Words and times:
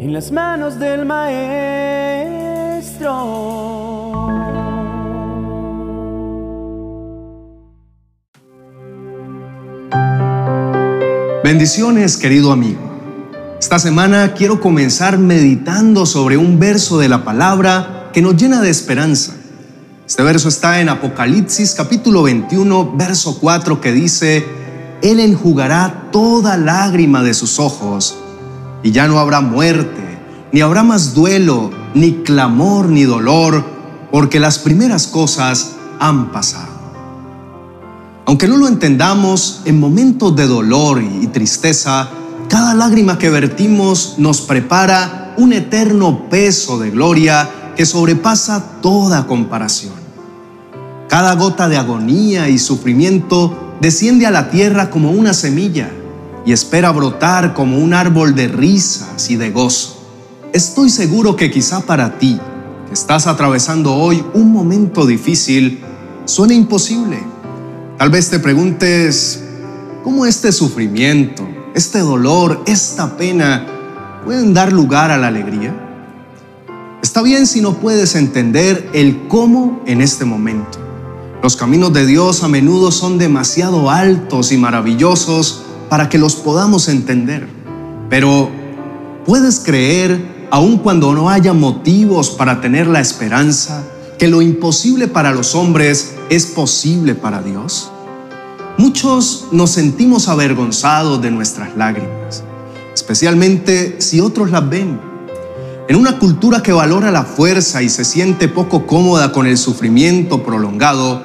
en 0.00 0.14
las 0.14 0.32
manos 0.32 0.78
del 0.78 1.04
Maestro. 1.04 1.50
Bendiciones, 11.44 12.16
querido 12.16 12.50
amigo. 12.50 12.80
Esta 13.58 13.78
semana 13.78 14.32
quiero 14.32 14.62
comenzar 14.62 15.18
meditando 15.18 16.06
sobre 16.06 16.38
un 16.38 16.58
verso 16.58 16.98
de 16.98 17.10
la 17.10 17.22
palabra 17.22 18.08
que 18.14 18.22
nos 18.22 18.36
llena 18.36 18.62
de 18.62 18.70
esperanza. 18.70 19.34
Este 20.06 20.22
verso 20.22 20.48
está 20.48 20.80
en 20.80 20.88
Apocalipsis 20.88 21.74
capítulo 21.74 22.22
21, 22.22 22.96
verso 22.96 23.38
4, 23.38 23.82
que 23.82 23.92
dice, 23.92 24.46
Él 25.02 25.20
enjugará 25.20 26.08
toda 26.10 26.56
lágrima 26.56 27.22
de 27.22 27.34
sus 27.34 27.58
ojos, 27.58 28.16
y 28.82 28.92
ya 28.92 29.06
no 29.06 29.18
habrá 29.18 29.40
muerte, 29.40 30.18
ni 30.52 30.60
habrá 30.60 30.82
más 30.82 31.14
duelo, 31.14 31.70
ni 31.94 32.22
clamor, 32.22 32.88
ni 32.88 33.04
dolor, 33.04 33.64
porque 34.10 34.40
las 34.40 34.58
primeras 34.58 35.06
cosas 35.06 35.72
han 35.98 36.32
pasado. 36.32 36.80
Aunque 38.26 38.48
no 38.48 38.56
lo 38.56 38.68
entendamos, 38.68 39.62
en 39.64 39.80
momentos 39.80 40.34
de 40.36 40.46
dolor 40.46 41.02
y 41.02 41.26
tristeza, 41.28 42.10
cada 42.48 42.74
lágrima 42.74 43.18
que 43.18 43.30
vertimos 43.30 44.14
nos 44.18 44.40
prepara 44.40 45.34
un 45.36 45.52
eterno 45.52 46.28
peso 46.28 46.78
de 46.78 46.90
gloria 46.90 47.48
que 47.76 47.86
sobrepasa 47.86 48.80
toda 48.80 49.26
comparación. 49.26 49.94
Cada 51.08 51.34
gota 51.34 51.68
de 51.68 51.76
agonía 51.76 52.48
y 52.48 52.58
sufrimiento 52.58 53.76
desciende 53.80 54.26
a 54.26 54.30
la 54.30 54.50
tierra 54.50 54.90
como 54.90 55.10
una 55.10 55.32
semilla 55.32 55.90
y 56.44 56.52
espera 56.52 56.90
brotar 56.90 57.54
como 57.54 57.78
un 57.78 57.94
árbol 57.94 58.34
de 58.34 58.48
risas 58.48 59.30
y 59.30 59.36
de 59.36 59.50
gozo. 59.50 59.96
Estoy 60.52 60.90
seguro 60.90 61.36
que 61.36 61.50
quizá 61.50 61.80
para 61.80 62.18
ti, 62.18 62.38
que 62.88 62.94
estás 62.94 63.26
atravesando 63.26 63.94
hoy 63.94 64.24
un 64.34 64.52
momento 64.52 65.06
difícil, 65.06 65.80
suene 66.24 66.54
imposible. 66.54 67.22
Tal 67.98 68.10
vez 68.10 68.30
te 68.30 68.38
preguntes, 68.38 69.44
¿cómo 70.02 70.26
este 70.26 70.52
sufrimiento, 70.52 71.46
este 71.74 72.00
dolor, 72.00 72.62
esta 72.66 73.16
pena 73.16 73.66
pueden 74.24 74.54
dar 74.54 74.72
lugar 74.72 75.10
a 75.10 75.18
la 75.18 75.28
alegría? 75.28 75.74
Está 77.02 77.22
bien 77.22 77.46
si 77.46 77.60
no 77.60 77.74
puedes 77.74 78.14
entender 78.14 78.88
el 78.92 79.28
cómo 79.28 79.82
en 79.86 80.00
este 80.00 80.24
momento. 80.24 80.78
Los 81.42 81.56
caminos 81.56 81.92
de 81.92 82.06
Dios 82.06 82.42
a 82.42 82.48
menudo 82.48 82.92
son 82.92 83.18
demasiado 83.18 83.90
altos 83.90 84.52
y 84.52 84.58
maravillosos 84.58 85.64
para 85.90 86.08
que 86.08 86.16
los 86.16 86.36
podamos 86.36 86.88
entender. 86.88 87.46
Pero 88.08 88.48
puedes 89.26 89.58
creer, 89.58 90.46
aun 90.50 90.78
cuando 90.78 91.12
no 91.12 91.28
haya 91.28 91.52
motivos 91.52 92.30
para 92.30 92.62
tener 92.62 92.86
la 92.86 93.00
esperanza, 93.00 93.84
que 94.16 94.28
lo 94.28 94.40
imposible 94.40 95.08
para 95.08 95.32
los 95.32 95.54
hombres 95.54 96.14
es 96.30 96.46
posible 96.46 97.14
para 97.14 97.42
Dios. 97.42 97.90
Muchos 98.78 99.48
nos 99.50 99.72
sentimos 99.72 100.28
avergonzados 100.28 101.20
de 101.20 101.30
nuestras 101.30 101.76
lágrimas, 101.76 102.44
especialmente 102.94 103.96
si 104.00 104.20
otros 104.20 104.50
las 104.50 104.66
ven. 104.70 105.00
En 105.88 105.96
una 105.96 106.20
cultura 106.20 106.62
que 106.62 106.72
valora 106.72 107.10
la 107.10 107.24
fuerza 107.24 107.82
y 107.82 107.88
se 107.88 108.04
siente 108.04 108.46
poco 108.46 108.86
cómoda 108.86 109.32
con 109.32 109.46
el 109.46 109.58
sufrimiento 109.58 110.44
prolongado, 110.44 111.24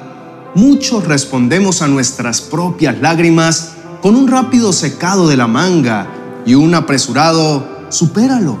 muchos 0.56 1.04
respondemos 1.04 1.82
a 1.82 1.86
nuestras 1.86 2.40
propias 2.40 3.00
lágrimas 3.00 3.75
con 4.06 4.14
un 4.14 4.28
rápido 4.28 4.72
secado 4.72 5.26
de 5.26 5.36
la 5.36 5.48
manga 5.48 6.06
y 6.46 6.54
un 6.54 6.76
apresurado 6.76 7.88
supéralo. 7.88 8.56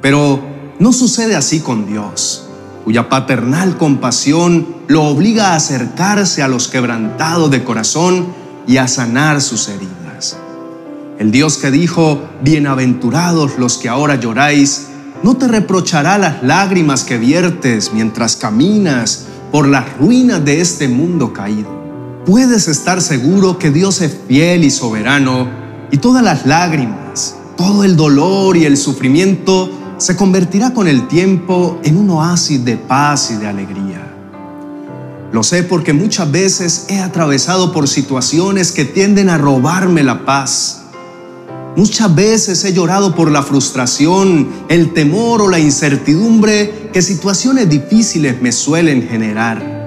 Pero 0.00 0.40
no 0.78 0.94
sucede 0.94 1.36
así 1.36 1.60
con 1.60 1.84
Dios, 1.84 2.46
cuya 2.82 3.10
paternal 3.10 3.76
compasión 3.76 4.66
lo 4.86 5.04
obliga 5.04 5.48
a 5.48 5.56
acercarse 5.56 6.42
a 6.42 6.48
los 6.48 6.68
quebrantados 6.68 7.50
de 7.50 7.62
corazón 7.62 8.28
y 8.66 8.78
a 8.78 8.88
sanar 8.88 9.42
sus 9.42 9.68
heridas. 9.68 10.38
El 11.18 11.30
Dios 11.30 11.58
que 11.58 11.70
dijo, 11.70 12.22
bienaventurados 12.40 13.58
los 13.58 13.76
que 13.76 13.90
ahora 13.90 14.14
lloráis, 14.14 14.86
no 15.22 15.36
te 15.36 15.46
reprochará 15.46 16.16
las 16.16 16.42
lágrimas 16.42 17.04
que 17.04 17.18
viertes 17.18 17.92
mientras 17.92 18.34
caminas 18.34 19.26
por 19.52 19.68
las 19.68 19.98
ruinas 19.98 20.42
de 20.42 20.62
este 20.62 20.88
mundo 20.88 21.34
caído. 21.34 21.79
Puedes 22.26 22.68
estar 22.68 23.00
seguro 23.00 23.58
que 23.58 23.70
Dios 23.70 24.02
es 24.02 24.14
fiel 24.28 24.62
y 24.64 24.70
soberano 24.70 25.48
y 25.90 25.96
todas 25.96 26.22
las 26.22 26.44
lágrimas, 26.44 27.36
todo 27.56 27.82
el 27.82 27.96
dolor 27.96 28.58
y 28.58 28.66
el 28.66 28.76
sufrimiento 28.76 29.70
se 29.96 30.16
convertirá 30.16 30.74
con 30.74 30.86
el 30.86 31.08
tiempo 31.08 31.80
en 31.82 31.96
un 31.96 32.10
oasis 32.10 32.62
de 32.62 32.76
paz 32.76 33.30
y 33.30 33.36
de 33.36 33.46
alegría. 33.46 34.06
Lo 35.32 35.42
sé 35.42 35.62
porque 35.62 35.94
muchas 35.94 36.30
veces 36.30 36.86
he 36.88 37.00
atravesado 37.00 37.72
por 37.72 37.88
situaciones 37.88 38.72
que 38.72 38.84
tienden 38.84 39.30
a 39.30 39.38
robarme 39.38 40.02
la 40.02 40.26
paz. 40.26 40.82
Muchas 41.74 42.14
veces 42.14 42.62
he 42.66 42.74
llorado 42.74 43.14
por 43.14 43.30
la 43.30 43.42
frustración, 43.42 44.48
el 44.68 44.92
temor 44.92 45.40
o 45.40 45.48
la 45.48 45.58
incertidumbre 45.58 46.90
que 46.92 47.00
situaciones 47.00 47.70
difíciles 47.70 48.42
me 48.42 48.52
suelen 48.52 49.08
generar. 49.08 49.79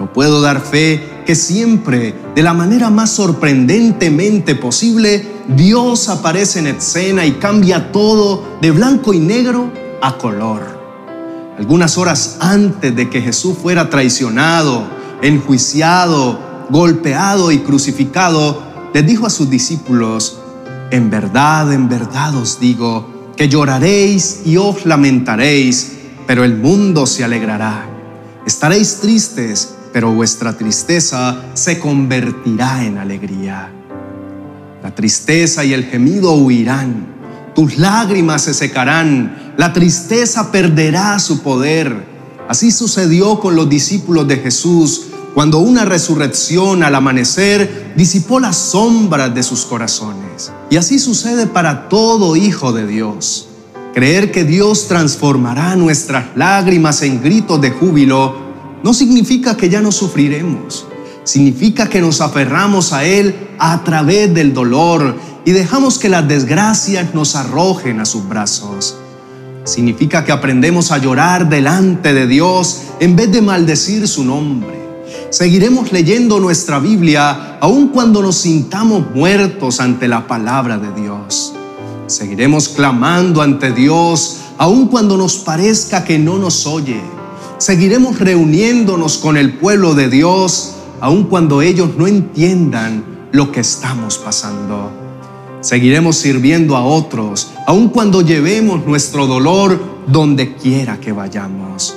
Pero 0.00 0.14
puedo 0.14 0.40
dar 0.40 0.62
fe 0.62 1.22
que 1.26 1.34
siempre, 1.34 2.14
de 2.34 2.42
la 2.42 2.54
manera 2.54 2.88
más 2.88 3.10
sorprendentemente 3.10 4.54
posible, 4.54 5.26
Dios 5.48 6.08
aparece 6.08 6.60
en 6.60 6.68
escena 6.68 7.26
y 7.26 7.32
cambia 7.32 7.92
todo 7.92 8.42
de 8.62 8.70
blanco 8.70 9.12
y 9.12 9.18
negro 9.18 9.70
a 10.00 10.16
color. 10.16 10.62
Algunas 11.58 11.98
horas 11.98 12.38
antes 12.40 12.96
de 12.96 13.10
que 13.10 13.20
Jesús 13.20 13.58
fuera 13.58 13.90
traicionado, 13.90 14.84
enjuiciado, 15.20 16.66
golpeado 16.70 17.52
y 17.52 17.58
crucificado, 17.58 18.62
les 18.94 19.06
dijo 19.06 19.26
a 19.26 19.30
sus 19.30 19.50
discípulos, 19.50 20.40
en 20.90 21.10
verdad, 21.10 21.74
en 21.74 21.90
verdad 21.90 22.34
os 22.36 22.58
digo, 22.58 23.32
que 23.36 23.50
lloraréis 23.50 24.46
y 24.46 24.56
os 24.56 24.86
lamentaréis, 24.86 25.92
pero 26.26 26.42
el 26.42 26.56
mundo 26.56 27.04
se 27.04 27.22
alegrará. 27.22 27.86
Estaréis 28.46 29.00
tristes, 29.02 29.74
pero 29.92 30.12
vuestra 30.12 30.56
tristeza 30.56 31.42
se 31.54 31.78
convertirá 31.78 32.84
en 32.84 32.98
alegría. 32.98 33.70
La 34.82 34.94
tristeza 34.94 35.64
y 35.64 35.72
el 35.72 35.84
gemido 35.84 36.32
huirán, 36.34 37.06
tus 37.54 37.78
lágrimas 37.78 38.42
se 38.42 38.54
secarán, 38.54 39.52
la 39.56 39.72
tristeza 39.72 40.50
perderá 40.52 41.18
su 41.18 41.42
poder. 41.42 42.08
Así 42.48 42.70
sucedió 42.70 43.40
con 43.40 43.56
los 43.56 43.68
discípulos 43.68 44.26
de 44.26 44.36
Jesús 44.38 45.08
cuando 45.34 45.58
una 45.58 45.84
resurrección 45.84 46.82
al 46.82 46.94
amanecer 46.94 47.92
disipó 47.96 48.40
las 48.40 48.56
sombras 48.56 49.34
de 49.34 49.42
sus 49.42 49.64
corazones. 49.64 50.50
Y 50.70 50.76
así 50.76 50.98
sucede 50.98 51.46
para 51.46 51.88
todo 51.88 52.36
hijo 52.36 52.72
de 52.72 52.86
Dios. 52.86 53.48
Creer 53.94 54.32
que 54.32 54.44
Dios 54.44 54.88
transformará 54.88 55.76
nuestras 55.76 56.26
lágrimas 56.36 57.02
en 57.02 57.22
gritos 57.22 57.60
de 57.60 57.70
júbilo 57.70 58.49
no 58.82 58.94
significa 58.94 59.56
que 59.56 59.68
ya 59.68 59.80
no 59.80 59.92
sufriremos. 59.92 60.86
Significa 61.24 61.88
que 61.88 62.00
nos 62.00 62.20
aferramos 62.20 62.92
a 62.92 63.04
Él 63.04 63.34
a 63.58 63.84
través 63.84 64.32
del 64.32 64.54
dolor 64.54 65.16
y 65.44 65.52
dejamos 65.52 65.98
que 65.98 66.08
las 66.08 66.26
desgracias 66.26 67.14
nos 67.14 67.36
arrojen 67.36 68.00
a 68.00 68.04
sus 68.04 68.28
brazos. 68.28 68.96
Significa 69.64 70.24
que 70.24 70.32
aprendemos 70.32 70.90
a 70.90 70.98
llorar 70.98 71.48
delante 71.48 72.14
de 72.14 72.26
Dios 72.26 72.82
en 73.00 73.16
vez 73.16 73.30
de 73.30 73.42
maldecir 73.42 74.08
su 74.08 74.24
nombre 74.24 74.80
Seguiremos 75.30 75.92
leyendo 75.92 76.40
nuestra 76.40 76.80
Biblia 76.80 77.58
aun 77.60 77.88
cuando 77.88 78.20
nos 78.20 78.36
sintamos 78.38 79.14
muertos 79.14 79.78
ante 79.78 80.08
la 80.08 80.26
palabra 80.26 80.76
de 80.76 80.92
Dios. 81.00 81.52
Seguiremos 82.08 82.68
clamando 82.68 83.40
ante 83.40 83.72
Dios 83.72 84.38
aun 84.58 84.88
cuando 84.88 85.16
nos 85.16 85.36
parezca 85.36 86.02
que 86.02 86.18
no 86.18 86.38
nos 86.38 86.66
oye. 86.66 87.00
Seguiremos 87.60 88.18
reuniéndonos 88.18 89.18
con 89.18 89.36
el 89.36 89.52
pueblo 89.52 89.94
de 89.94 90.08
Dios 90.08 90.76
aun 91.02 91.24
cuando 91.24 91.60
ellos 91.60 91.90
no 91.98 92.06
entiendan 92.06 93.28
lo 93.32 93.52
que 93.52 93.60
estamos 93.60 94.16
pasando. 94.16 94.90
Seguiremos 95.60 96.16
sirviendo 96.16 96.74
a 96.74 96.86
otros 96.86 97.52
aun 97.66 97.90
cuando 97.90 98.22
llevemos 98.22 98.86
nuestro 98.86 99.26
dolor 99.26 99.78
donde 100.06 100.56
quiera 100.56 101.00
que 101.00 101.12
vayamos 101.12 101.94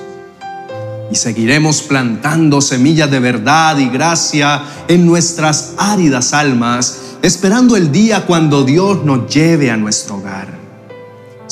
y 1.09 1.15
seguiremos 1.15 1.81
plantando 1.83 2.59
semillas 2.59 3.09
de 3.09 3.19
verdad 3.21 3.77
y 3.77 3.87
gracia 3.87 4.63
en 4.89 5.05
nuestras 5.05 5.75
áridas 5.77 6.33
almas, 6.33 6.99
esperando 7.21 7.77
el 7.77 7.89
día 7.89 8.25
cuando 8.25 8.65
Dios 8.65 9.05
nos 9.05 9.33
lleve 9.33 9.71
a 9.71 9.77
nuestro 9.77 10.15
hogar. 10.15 10.62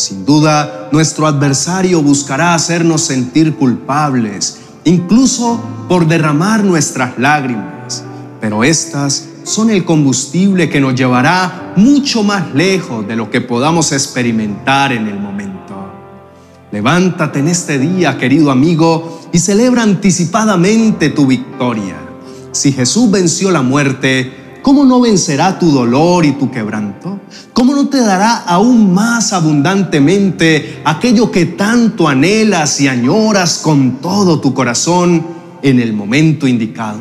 Sin 0.01 0.25
duda, 0.25 0.89
nuestro 0.91 1.27
adversario 1.27 2.01
buscará 2.01 2.55
hacernos 2.55 3.01
sentir 3.01 3.55
culpables, 3.55 4.57
incluso 4.83 5.61
por 5.87 6.07
derramar 6.07 6.63
nuestras 6.63 7.19
lágrimas, 7.19 8.03
pero 8.39 8.63
éstas 8.63 9.27
son 9.43 9.69
el 9.69 9.85
combustible 9.85 10.71
que 10.71 10.81
nos 10.81 10.95
llevará 10.95 11.73
mucho 11.75 12.23
más 12.23 12.51
lejos 12.55 13.07
de 13.07 13.15
lo 13.15 13.29
que 13.29 13.41
podamos 13.41 13.91
experimentar 13.91 14.91
en 14.91 15.07
el 15.07 15.19
momento. 15.19 15.75
Levántate 16.71 17.37
en 17.37 17.49
este 17.49 17.77
día, 17.77 18.17
querido 18.17 18.49
amigo, 18.49 19.21
y 19.31 19.37
celebra 19.37 19.83
anticipadamente 19.83 21.09
tu 21.09 21.27
victoria. 21.27 21.97
Si 22.51 22.71
Jesús 22.71 23.11
venció 23.11 23.51
la 23.51 23.61
muerte, 23.61 24.57
¿cómo 24.63 24.83
no 24.83 24.99
vencerá 24.99 25.59
tu 25.59 25.69
dolor 25.69 26.25
y 26.25 26.31
tu 26.31 26.49
quebranto? 26.49 27.20
¿Cómo 27.53 27.75
no 27.75 27.89
te 27.89 27.99
dará 27.99 28.37
aún 28.37 28.93
más 28.93 29.33
abundantemente 29.33 30.81
aquello 30.83 31.31
que 31.31 31.45
tanto 31.45 32.07
anhelas 32.07 32.79
y 32.81 32.87
añoras 32.87 33.59
con 33.59 33.97
todo 34.01 34.39
tu 34.39 34.53
corazón 34.53 35.25
en 35.61 35.79
el 35.79 35.93
momento 35.93 36.47
indicado? 36.47 36.99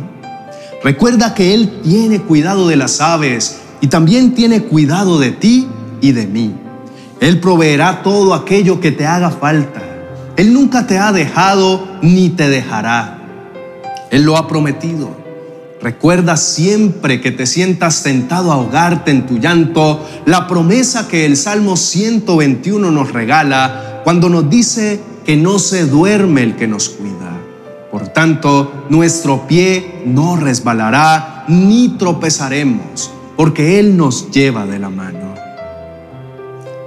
Recuerda 0.82 1.34
que 1.34 1.54
Él 1.54 1.80
tiene 1.82 2.20
cuidado 2.20 2.66
de 2.68 2.76
las 2.76 3.00
aves 3.00 3.60
y 3.80 3.88
también 3.88 4.34
tiene 4.34 4.62
cuidado 4.62 5.18
de 5.18 5.32
ti 5.32 5.68
y 6.00 6.12
de 6.12 6.26
mí. 6.26 6.54
Él 7.20 7.38
proveerá 7.38 8.02
todo 8.02 8.32
aquello 8.32 8.80
que 8.80 8.92
te 8.92 9.06
haga 9.06 9.30
falta. 9.30 9.82
Él 10.36 10.54
nunca 10.54 10.86
te 10.86 10.98
ha 10.98 11.12
dejado 11.12 11.86
ni 12.00 12.30
te 12.30 12.48
dejará. 12.48 13.18
Él 14.10 14.22
lo 14.22 14.38
ha 14.38 14.48
prometido. 14.48 15.19
Recuerda 15.82 16.36
siempre 16.36 17.22
que 17.22 17.30
te 17.30 17.46
sientas 17.46 18.02
tentado 18.02 18.52
a 18.52 18.56
ahogarte 18.56 19.10
en 19.10 19.26
tu 19.26 19.38
llanto 19.38 20.06
la 20.26 20.46
promesa 20.46 21.08
que 21.08 21.24
el 21.24 21.38
Salmo 21.38 21.78
121 21.78 22.90
nos 22.90 23.12
regala 23.14 24.02
cuando 24.04 24.28
nos 24.28 24.50
dice 24.50 25.00
que 25.24 25.38
no 25.38 25.58
se 25.58 25.86
duerme 25.86 26.42
el 26.42 26.56
que 26.56 26.68
nos 26.68 26.90
cuida. 26.90 27.40
Por 27.90 28.08
tanto, 28.08 28.86
nuestro 28.90 29.46
pie 29.46 30.02
no 30.04 30.36
resbalará 30.36 31.44
ni 31.48 31.96
tropezaremos, 31.96 33.10
porque 33.36 33.80
Él 33.80 33.96
nos 33.96 34.30
lleva 34.30 34.66
de 34.66 34.78
la 34.78 34.90
mano. 34.90 35.34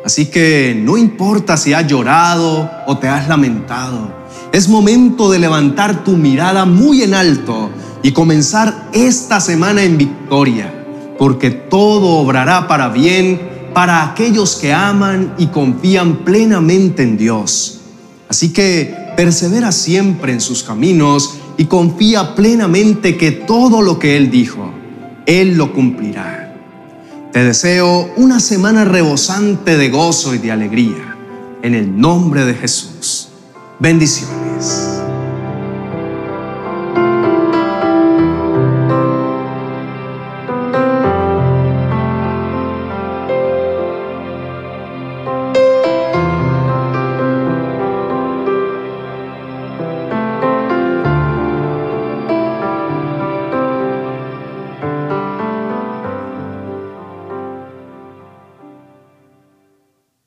Así 0.05 0.27
que 0.27 0.79
no 0.79 0.97
importa 0.97 1.57
si 1.57 1.73
has 1.73 1.87
llorado 1.87 2.69
o 2.85 2.97
te 2.99 3.07
has 3.07 3.27
lamentado, 3.27 4.13
es 4.51 4.69
momento 4.69 5.31
de 5.31 5.39
levantar 5.39 6.03
tu 6.03 6.11
mirada 6.11 6.65
muy 6.65 7.01
en 7.01 7.15
alto 7.15 7.71
y 8.03 8.11
comenzar 8.11 8.89
esta 8.93 9.39
semana 9.39 9.81
en 9.81 9.97
victoria, 9.97 10.85
porque 11.17 11.49
todo 11.49 12.17
obrará 12.17 12.67
para 12.67 12.89
bien 12.89 13.53
para 13.73 14.03
aquellos 14.03 14.57
que 14.57 14.71
aman 14.71 15.33
y 15.37 15.47
confían 15.47 16.17
plenamente 16.17 17.01
en 17.01 17.17
Dios. 17.17 17.79
Así 18.29 18.53
que 18.53 18.95
persevera 19.15 19.71
siempre 19.71 20.33
en 20.33 20.41
sus 20.41 20.63
caminos 20.63 21.37
y 21.57 21.65
confía 21.65 22.35
plenamente 22.35 23.17
que 23.17 23.31
todo 23.31 23.81
lo 23.81 23.99
que 23.99 24.17
Él 24.17 24.29
dijo, 24.29 24.71
Él 25.25 25.55
lo 25.55 25.73
cumplirá. 25.73 26.55
Te 27.31 27.43
deseo 27.43 28.11
una 28.15 28.39
semana 28.39 28.85
rebosante 28.85 29.75
de 29.77 29.89
gozo 29.89 30.35
y 30.35 30.37
de 30.37 30.51
alegría. 30.51 31.17
En 31.63 31.73
el 31.73 31.99
nombre 31.99 32.45
de 32.45 32.53
Jesús. 32.53 33.29
Bendiciones. 33.79 35.02